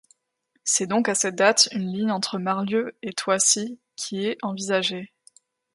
[0.63, 5.11] C'est donc à cette date une ligne entre Marlieux et Thoissey qui est envisagée.